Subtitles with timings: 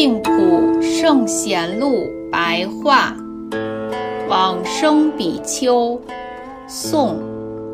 [0.00, 3.16] 净土圣贤录白话，
[4.28, 6.00] 往生比丘，
[6.68, 7.18] 宋，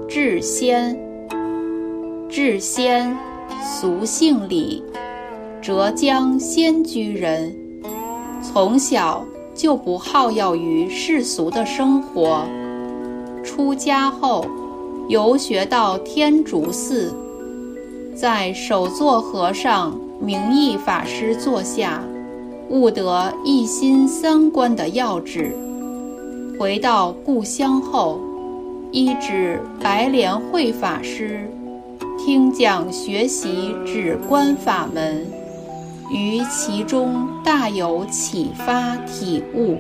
[0.08, 0.98] 智仙。
[2.30, 3.14] 智仙，
[3.62, 4.82] 俗姓李，
[5.60, 7.54] 浙江仙居人。
[8.40, 9.22] 从小
[9.54, 12.42] 就不好耀于世俗的生活。
[13.44, 14.46] 出家后，
[15.10, 17.14] 游学到天竺寺，
[18.14, 22.02] 在首座和尚明义法师座下。
[22.74, 25.54] 悟得一心三观的要旨，
[26.58, 28.18] 回到故乡后，
[28.90, 31.48] 依止白莲慧法师
[32.18, 35.24] 听讲学习止观法门，
[36.10, 39.78] 于其中大有启发体悟。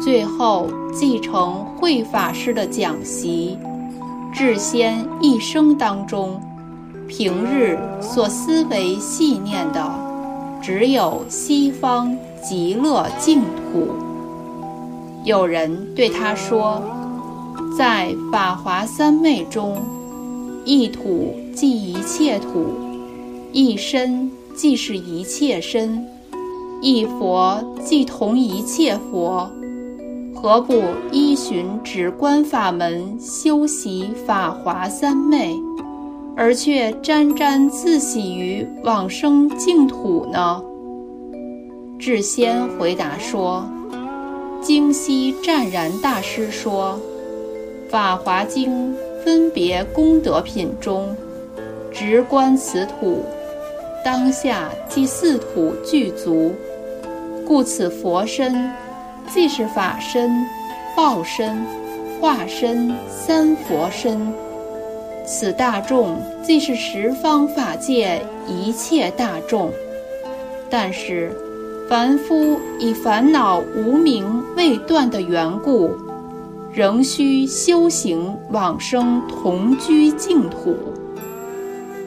[0.00, 3.58] 最后继承慧法师的讲习，
[4.32, 6.40] 至先一生当中，
[7.06, 10.01] 平日所思维细念的。
[10.62, 13.88] 只有西方极乐净土。
[15.24, 16.80] 有人对他说
[17.76, 19.76] ：“在法华三昧中，
[20.64, 22.66] 一土即一切土，
[23.52, 26.06] 一身即是一切身，
[26.80, 29.50] 一佛即同一切佛。
[30.34, 35.56] 何不依循止观法门修习法华三昧？”
[36.42, 40.60] 而却沾沾自喜于往生净土呢？
[42.00, 43.64] 智仙回答说
[44.60, 46.98] ：“经西湛然大师说，
[47.88, 48.92] 《法华经》
[49.24, 51.14] 分别功德品中，
[51.92, 53.24] 直观此土，
[54.04, 56.50] 当下即四土具足，
[57.46, 58.68] 故此佛身，
[59.32, 60.28] 即是法身、
[60.96, 61.64] 报身、
[62.20, 64.20] 化身三佛身。”
[65.24, 69.70] 此大众即是十方法界一切大众，
[70.68, 71.30] 但是
[71.88, 75.90] 凡夫以烦恼无明未断的缘故，
[76.72, 80.76] 仍需修行往生同居净土。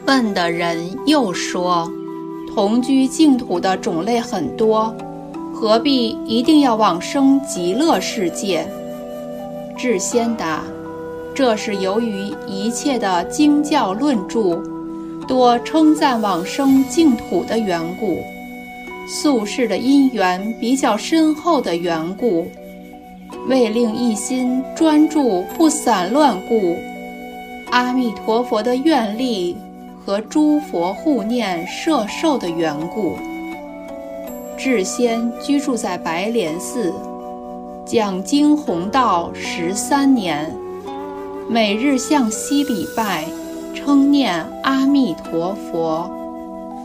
[0.06, 1.90] 问的人又说
[2.54, 4.94] ：“同居净土的种类很多，
[5.52, 8.68] 何必一定要往生极乐世界？”
[9.76, 10.62] 智仙答。
[11.36, 14.58] 这是由于一切的经教论著，
[15.28, 18.16] 多称赞往生净土的缘故，
[19.06, 22.46] 宿世的因缘比较深厚的缘故，
[23.48, 26.74] 为令一心专注不散乱故，
[27.70, 29.54] 阿弥陀佛的愿力
[30.06, 33.12] 和诸佛护念摄受的缘故，
[34.56, 36.94] 智仙居住在白莲寺，
[37.84, 40.50] 讲经弘道十三年。
[41.48, 43.24] 每日向西礼拜，
[43.72, 46.10] 称念阿弥陀佛，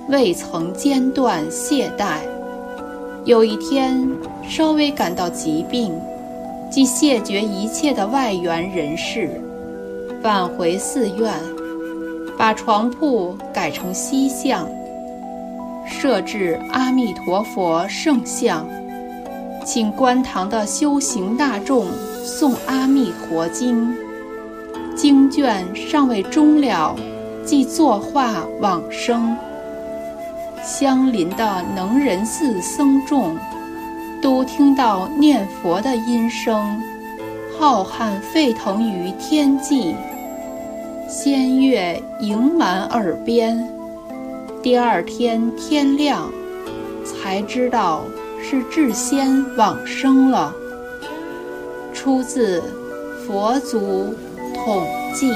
[0.07, 2.19] 未曾间断懈怠。
[3.25, 4.07] 有一天，
[4.47, 5.91] 稍微感到疾病，
[6.69, 9.41] 即谢绝一切的外缘人事，
[10.21, 11.33] 返回寺院，
[12.37, 14.69] 把床铺改成西向，
[15.87, 18.67] 设置阿弥陀佛圣像，
[19.65, 21.87] 请观堂的修行大众
[22.23, 23.87] 诵《阿弥陀经》。
[25.01, 26.95] 经卷尚未终了，
[27.43, 29.35] 即作画往生。
[30.63, 33.35] 相邻的能仁寺僧众，
[34.21, 36.79] 都听到念佛的音声，
[37.57, 39.95] 浩瀚沸腾于天际，
[41.09, 43.67] 仙乐盈满耳边。
[44.61, 46.31] 第二天天亮，
[47.03, 48.03] 才知道
[48.39, 50.53] 是智仙往生了。
[51.91, 52.61] 出自
[53.25, 54.13] 佛祖。
[54.63, 55.31] 统计。